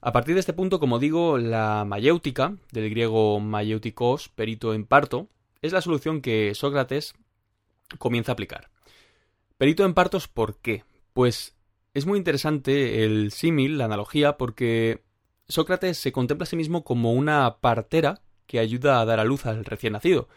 [0.00, 5.28] A partir de este punto, como digo, la mayéutica, del griego mayéuticos, perito en parto,
[5.60, 7.14] es la solución que Sócrates
[7.98, 8.70] comienza a aplicar.
[9.58, 10.84] Perito en partos, ¿por qué?
[11.12, 11.54] Pues
[11.94, 15.02] es muy interesante el símil, la analogía, porque
[15.48, 19.46] Sócrates se contempla a sí mismo como una partera que ayuda a dar a luz
[19.46, 20.28] al recién nacido.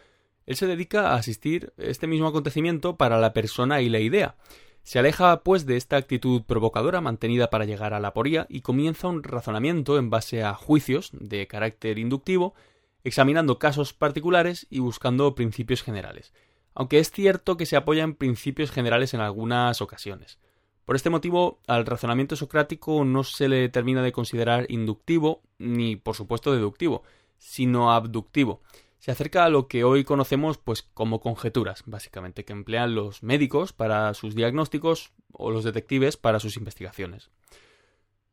[0.46, 4.36] Él se dedica a asistir este mismo acontecimiento para la persona y la idea.
[4.82, 9.08] Se aleja, pues, de esta actitud provocadora mantenida para llegar a la poría y comienza
[9.08, 12.54] un razonamiento en base a juicios de carácter inductivo,
[13.02, 16.34] examinando casos particulares y buscando principios generales.
[16.74, 20.38] Aunque es cierto que se apoya en principios generales en algunas ocasiones.
[20.84, 26.14] Por este motivo, al razonamiento socrático no se le termina de considerar inductivo ni, por
[26.14, 27.02] supuesto, deductivo,
[27.38, 28.62] sino abductivo.
[28.98, 33.74] se acerca a lo que hoy conocemos pues como conjeturas, básicamente, que emplean los médicos
[33.74, 37.30] para sus diagnósticos o los detectives para sus investigaciones.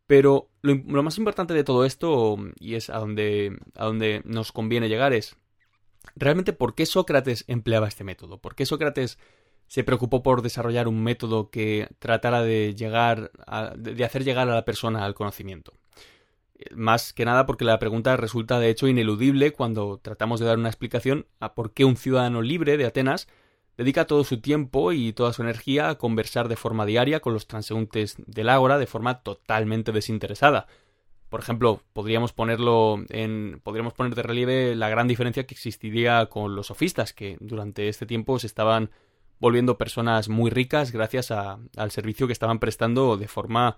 [0.08, 4.90] Pero lo, más importante de todo esto, y es a donde, a donde nos conviene
[4.90, 5.36] llegar, es
[6.16, 9.18] realmente por qué Sócrates empleaba este método, por qué Sócrates
[9.72, 13.32] se preocupó por desarrollar un método que tratara de llegar
[13.78, 15.72] de hacer llegar a la persona al conocimiento.
[16.76, 20.68] Más que nada porque la pregunta resulta de hecho ineludible cuando tratamos de dar una
[20.68, 23.30] explicación a por qué un ciudadano libre de Atenas
[23.78, 27.48] dedica todo su tiempo y toda su energía a conversar de forma diaria con los
[27.48, 30.68] transeúntes del ágora de forma totalmente desinteresada.
[31.30, 33.62] Por ejemplo, podríamos ponerlo en.
[33.64, 38.06] podríamos poner de relieve la gran diferencia que existiría con los sofistas, que durante este
[38.06, 38.92] tiempo se estaban
[39.42, 43.76] volviendo personas muy ricas gracias al servicio que estaban prestando de forma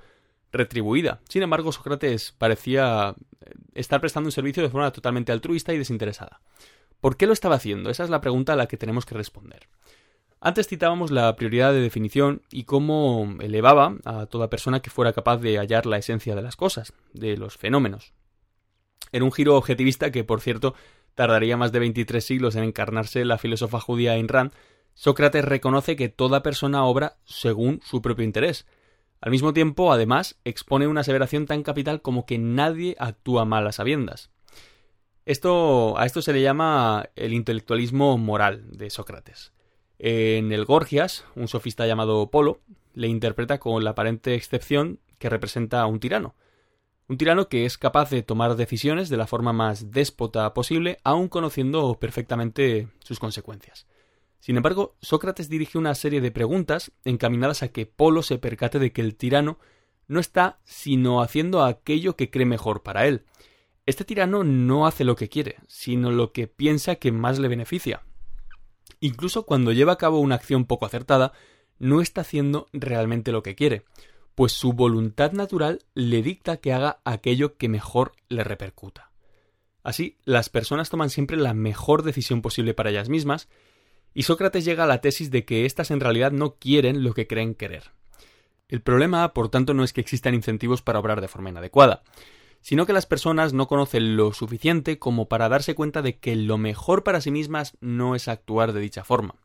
[0.51, 1.21] retribuida.
[1.29, 6.41] Sin embargo, Sócrates parecía eh, estar prestando un servicio de forma totalmente altruista y desinteresada.
[6.99, 7.89] ¿Por qué lo estaba haciendo?
[7.89, 9.67] Esa es la pregunta a la que tenemos que responder.
[10.41, 15.37] Antes citábamos la prioridad de definición y cómo elevaba a toda persona que fuera capaz
[15.37, 18.13] de hallar la esencia de las cosas, de los fenómenos.
[19.13, 20.75] En un giro objetivista que, por cierto,
[21.15, 24.51] tardaría más de 23 siglos en encarnarse la filósofa judía Ayn Rand,
[24.93, 28.65] Sócrates reconoce que toda persona obra según su propio interés.
[29.21, 33.71] Al mismo tiempo, además, expone una aseveración tan capital como que nadie actúa mal a
[33.71, 34.29] sabiendas.
[35.25, 39.53] Esto, a esto se le llama el intelectualismo moral de Sócrates.
[39.97, 42.59] En el Gorgias, un sofista llamado Polo
[42.93, 46.35] le interpreta con la aparente excepción que representa a un tirano.
[47.07, 51.29] Un tirano que es capaz de tomar decisiones de la forma más déspota posible, aun
[51.29, 53.87] conociendo perfectamente sus consecuencias.
[54.43, 58.91] Sin embargo, Sócrates dirige una serie de preguntas encaminadas a que Polo se percate de
[58.91, 59.57] que el tirano
[60.09, 63.23] no está sino haciendo aquello que cree mejor para él.
[63.85, 68.03] Este tirano no hace lo que quiere, sino lo que piensa que más le beneficia.
[68.99, 71.31] Incluso cuando lleva a cabo una acción poco acertada,
[71.79, 73.85] no está haciendo realmente lo que quiere,
[74.35, 79.09] pues su voluntad natural le dicta que haga aquello que mejor le repercuta.
[79.83, 83.47] Así, las personas toman siempre la mejor decisión posible para ellas mismas,
[84.13, 87.27] y Sócrates llega a la tesis de que éstas en realidad no quieren lo que
[87.27, 87.91] creen querer.
[88.67, 92.03] El problema, por tanto, no es que existan incentivos para obrar de forma inadecuada,
[92.61, 96.57] sino que las personas no conocen lo suficiente como para darse cuenta de que lo
[96.57, 99.35] mejor para sí mismas no es actuar de dicha forma.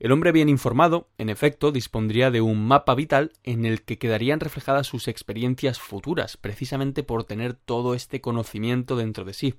[0.00, 4.40] El hombre bien informado, en efecto, dispondría de un mapa vital en el que quedarían
[4.40, 9.54] reflejadas sus experiencias futuras, precisamente por tener todo este conocimiento dentro de sí,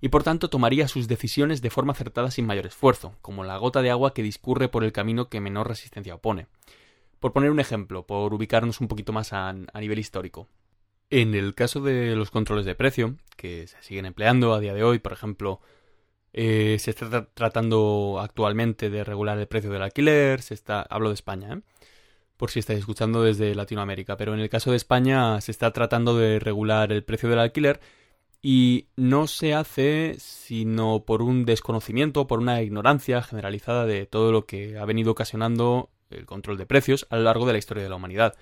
[0.00, 3.82] y por tanto tomaría sus decisiones de forma acertada sin mayor esfuerzo, como la gota
[3.82, 6.46] de agua que discurre por el camino que menor resistencia opone.
[7.18, 10.48] Por poner un ejemplo, por ubicarnos un poquito más a, nivel histórico.
[11.10, 14.84] En el caso de los controles de precio, que se siguen empleando a día de
[14.84, 15.60] hoy, por ejemplo,
[16.32, 21.14] eh, se está tratando actualmente de regular el precio del alquiler, se está, hablo de
[21.14, 21.60] España, ¿eh?
[22.38, 26.16] por si estáis escuchando desde Latinoamérica, pero en el caso de España se está tratando
[26.16, 27.80] de regular el precio del alquiler
[28.42, 34.46] y no se hace sino por un desconocimiento, por una ignorancia generalizada de todo lo
[34.46, 37.90] que ha venido ocasionando el control de precios a lo largo de la historia de
[37.90, 38.34] la humanidad.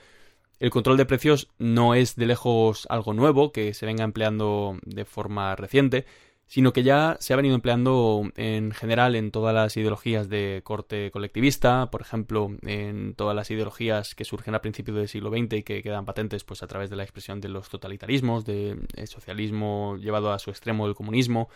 [0.61, 5.05] El control de precios no es de lejos algo nuevo que se venga empleando de
[5.05, 6.05] forma reciente,
[6.49, 11.11] sino que ya se ha venido empleando en general en todas las ideologías de corte
[11.11, 15.63] colectivista, por ejemplo, en todas las ideologías que surgen a principios del siglo XX y
[15.63, 20.33] que quedan patentes pues a través de la expresión de los totalitarismos, del socialismo llevado
[20.33, 21.51] a su extremo del comunismo,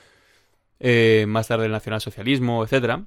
[0.78, 3.06] eh, más tarde el nacionalsocialismo, etcétera.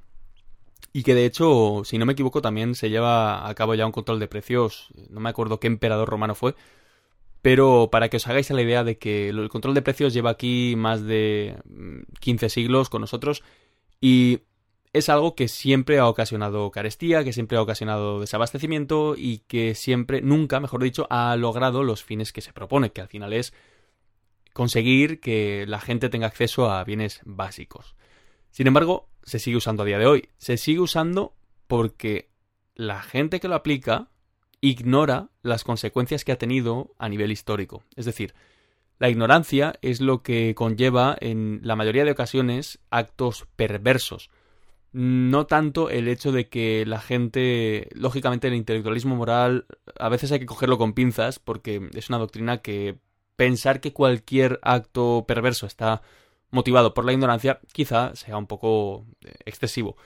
[0.92, 3.92] Y que de hecho, si no me equivoco, también se lleva a cabo ya un
[3.92, 4.88] control de precios.
[5.10, 6.56] No me acuerdo qué emperador romano fue,
[7.46, 10.74] pero para que os hagáis la idea de que el control de precios lleva aquí
[10.76, 11.56] más de
[12.20, 13.44] 15 mm, siglos con nosotros
[14.02, 14.40] y
[14.94, 20.24] es algo que siempre ha ocasionado carestía, que siempre ha ocasionado desabastecimiento y que siempre,
[20.24, 23.54] nunca, mejor dicho, ha logrado los fines que se propone, que al final es
[24.54, 27.96] conseguir que la gente tenga acceso a bienes básicos.
[28.50, 30.30] Sin embargo, se sigue usando a día de hoy.
[30.40, 31.36] Se sigue usando
[31.68, 32.32] porque
[32.74, 34.10] la gente que lo aplica
[34.66, 37.84] ignora las consecuencias que ha tenido a nivel histórico.
[37.96, 38.34] Es decir,
[38.98, 44.30] la ignorancia es lo que conlleva en la mayoría de ocasiones actos perversos.
[44.92, 49.66] No tanto el hecho de que la gente, lógicamente el intelectualismo moral,
[50.00, 52.98] a veces hay que cogerlo con pinzas porque es una doctrina que
[53.36, 56.02] pensar que cualquier acto perverso está
[56.50, 59.06] motivado por la ignorancia quizá sea un poco
[59.46, 59.98] excesivo.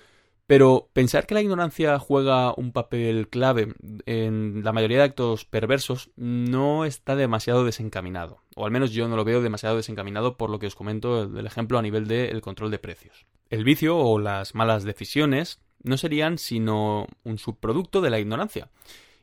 [0.50, 3.76] Pero pensar que la ignorancia juega un papel clave
[4.08, 9.16] en la mayoría de actos perversos no está demasiado desencaminado, o al menos yo no
[9.16, 12.72] lo veo demasiado desencaminado por lo que os comento del ejemplo a nivel del control
[12.72, 13.28] de precios.
[13.52, 18.72] El vicio o las malas decisiones no serían sino un subproducto de la ignorancia.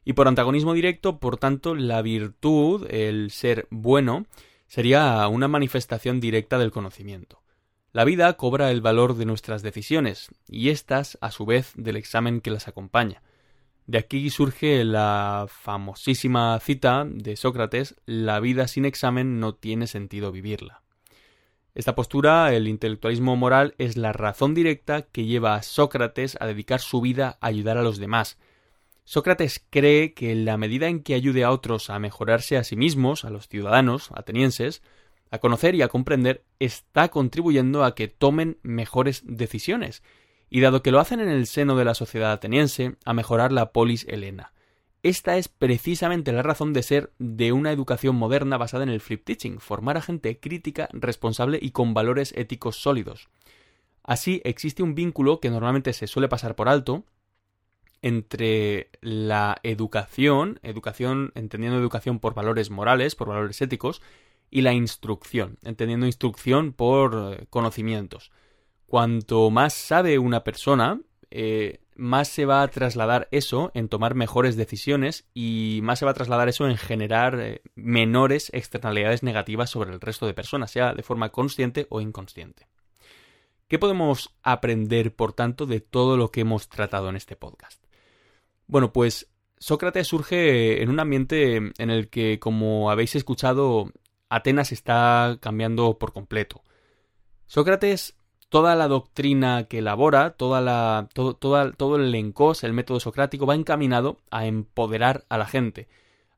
[0.05, 4.27] Y por antagonismo directo, por tanto, la virtud, el ser bueno,
[4.69, 7.41] sería una manifestación directa del conocimiento.
[7.97, 12.43] La vida cobra el valor de nuestras decisiones, y éstas, a su vez, del examen
[12.43, 13.23] que las acompaña.
[13.87, 20.31] De aquí surge la famosísima cita de Sócrates La vida sin examen no tiene sentido
[20.31, 20.83] vivirla.
[21.75, 26.81] Esta postura, el intelectualismo moral, es la razón directa que lleva a Sócrates a dedicar
[26.81, 28.37] su vida a ayudar a los demás.
[29.05, 32.77] Sócrates cree que en la medida en que ayude a otros a mejorarse a sí
[32.77, 34.83] mismos, a los ciudadanos atenienses,
[35.31, 40.03] a conocer y a comprender, está contribuyendo a que tomen mejores decisiones,
[40.49, 43.73] y dado que lo hacen en el seno de la sociedad ateniense, a mejorar la
[43.73, 44.53] polis helena.
[45.03, 49.25] Esta es precisamente la razón de ser de una educación moderna basada en el flip
[49.25, 53.29] teaching, formar a gente crítica, responsable y con valores éticos sólidos.
[54.03, 57.05] Así existe un vínculo que normalmente se suele pasar por alto
[58.03, 64.03] entre la educación, educación entendiendo educación por valores morales, por valores éticos,
[64.51, 68.31] y la instrucción, entendiendo instrucción por eh, conocimientos.
[68.87, 74.57] Cuanto más sabe una persona, eh, más se va a trasladar eso en tomar mejores
[74.57, 79.93] decisiones y más se va a trasladar eso en generar eh, menores externalidades negativas sobre
[79.93, 82.69] el resto de personas, sea de forma consciente o inconsciente.
[83.69, 87.83] ¿Qué podemos aprender, por tanto, de todo lo que hemos tratado en este podcast?
[88.69, 89.29] Bueno, pues
[89.59, 93.91] Sócrates surge en un ambiente en el que, como habéis escuchado,
[94.29, 96.63] Atenas está cambiando por completo.
[97.47, 98.17] Sócrates,
[98.49, 103.55] toda la doctrina que elabora, toda la, todo, todo el encos, el método socrático, va
[103.55, 105.89] encaminado a empoderar a la gente,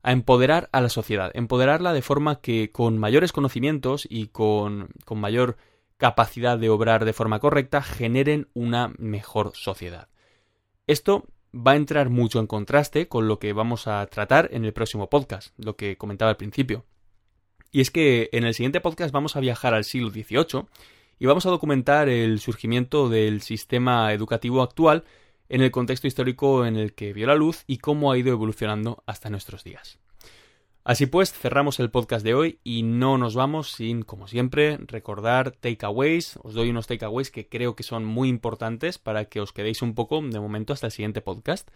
[0.03, 5.19] a empoderar a la sociedad, empoderarla de forma que con mayores conocimientos y con, con
[5.19, 5.57] mayor
[5.97, 10.07] capacidad de obrar de forma correcta generen una mejor sociedad.
[10.87, 14.73] Esto va a entrar mucho en contraste con lo que vamos a tratar en el
[14.73, 16.85] próximo podcast, lo que comentaba al principio.
[17.71, 20.65] Y es que en el siguiente podcast vamos a viajar al siglo XVIII
[21.19, 25.03] y vamos a documentar el surgimiento del sistema educativo actual
[25.49, 29.03] en el contexto histórico en el que vio la luz y cómo ha ido evolucionando
[29.05, 29.99] hasta nuestros días.
[30.83, 35.51] Así pues, cerramos el podcast de hoy y no nos vamos sin, como siempre, recordar
[35.51, 36.39] takeaways.
[36.41, 39.93] Os doy unos takeaways que creo que son muy importantes para que os quedéis un
[39.93, 41.69] poco, de momento, hasta el siguiente podcast,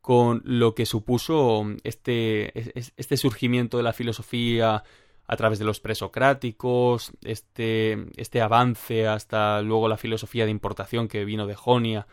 [0.00, 4.84] con lo que supuso este, este surgimiento de la filosofía
[5.26, 11.24] a través de los presocráticos, este, este avance hasta luego la filosofía de importación que
[11.24, 12.06] vino de Jonia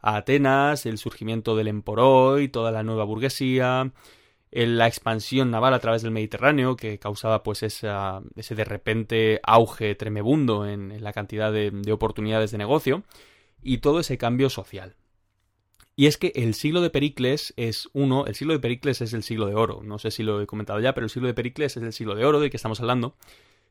[0.00, 3.92] a Atenas, el surgimiento del emporoi, toda la nueva burguesía,
[4.50, 9.94] la expansión naval a través del Mediterráneo que causaba pues esa, ese de repente auge
[9.94, 13.04] tremebundo en, la cantidad de, de oportunidades de negocio
[13.62, 14.96] y todo ese cambio social.
[15.96, 19.22] Y es que el siglo de Pericles es uno, el siglo de Pericles es el
[19.22, 19.82] siglo de oro.
[19.84, 22.14] No sé si lo he comentado ya, pero el siglo de Pericles es el siglo
[22.14, 23.16] de oro del que estamos hablando.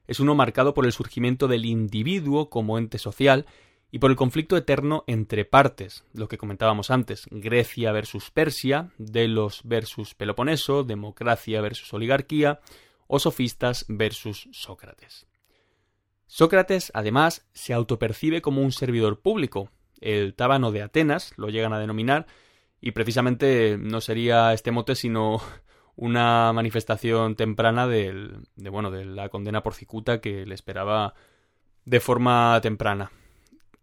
[0.07, 3.45] Es uno marcado por el surgimiento del individuo como ente social
[3.91, 9.61] y por el conflicto eterno entre partes, lo que comentábamos antes, Grecia versus Persia, Delos
[9.63, 12.59] versus Peloponeso, democracia versus oligarquía,
[13.07, 15.25] o sofistas versus Sócrates.
[16.27, 19.71] Sócrates, además, se autopercibe como un servidor público,
[20.01, 22.25] el tábano de Atenas, lo llegan a denominar,
[22.81, 25.41] y precisamente no sería este mote sino
[25.95, 31.13] una manifestación temprana de, bueno, de la condena por cicuta que le esperaba
[31.85, 33.11] de forma temprana.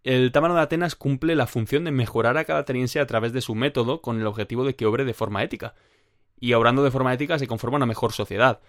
[0.03, 3.41] El tábano de Atenas cumple la función de mejorar a cada ateniense a través de
[3.41, 5.75] su método con el objetivo de que obre de forma ética.
[6.39, 8.61] Y obrando de forma ética se conforma una mejor sociedad.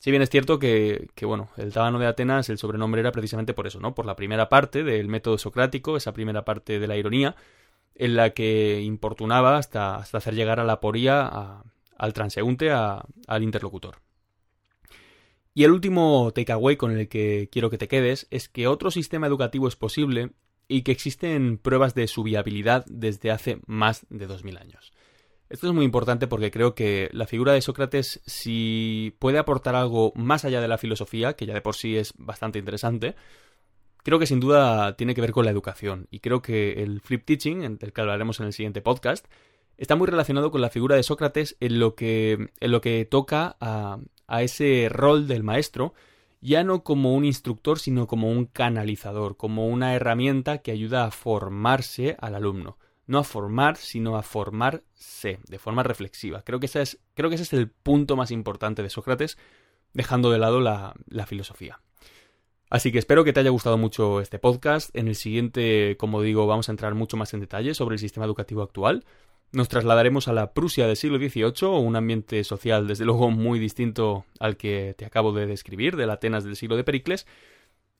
[0.00, 3.66] Si bien es cierto que, bueno, el tábano de Atenas, el sobrenombre era precisamente por
[3.66, 3.94] eso, ¿no?
[3.94, 7.34] Por la primera parte del método socrático, esa primera parte de la ironía,
[7.94, 11.62] en la que importunaba hasta, hasta hacer llegar a la poría
[11.96, 13.96] al transeúnte, al interlocutor.
[15.54, 19.26] Y el último takeaway con el que quiero que te quedes es que otro sistema
[19.26, 20.32] educativo es posible
[20.68, 24.92] y que existen pruebas de su viabilidad desde hace más de 2000 años.
[25.48, 30.12] Esto es muy importante porque creo que la figura de Sócrates, si puede aportar algo
[30.16, 33.14] más allá de la filosofía, que ya de por sí es bastante interesante,
[34.02, 36.08] creo que sin duda tiene que ver con la educación.
[36.10, 39.26] Y creo que el flip teaching, del que hablaremos en el siguiente podcast,
[39.76, 43.56] está muy relacionado con la figura de Sócrates en lo que, en lo que toca
[43.60, 45.94] a, a ese rol del maestro,
[46.40, 51.12] ya no como un instructor, sino como un canalizador, como una herramienta que ayuda a
[51.12, 56.42] formarse al alumno no a formar, sino a formarse de forma reflexiva.
[56.42, 59.38] Creo que, ese es, creo que ese es el punto más importante de Sócrates,
[59.92, 61.80] dejando de lado la, la filosofía.
[62.68, 64.94] Así que espero que te haya gustado mucho este podcast.
[64.96, 68.26] En el siguiente, como digo, vamos a entrar mucho más en detalle sobre el sistema
[68.26, 69.04] educativo actual.
[69.52, 74.26] Nos trasladaremos a la Prusia del siglo XVIII, un ambiente social desde luego muy distinto
[74.40, 77.26] al que te acabo de describir, del Atenas del siglo de Pericles,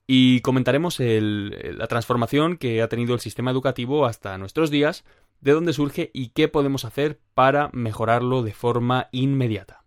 [0.06, 5.04] y comentaremos la transformación que ha tenido el sistema educativo hasta nuestros días,
[5.40, 9.84] de dónde surge y qué podemos hacer para mejorarlo de forma inmediata.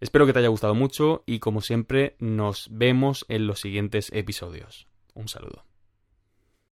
[0.00, 4.86] Espero que te haya gustado mucho y como siempre nos vemos en los siguientes episodios.
[5.14, 5.64] Un saludo.